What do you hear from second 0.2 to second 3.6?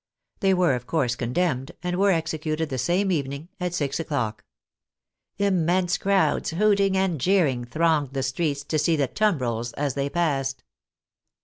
They were, of course, condemned, and were executed the same evening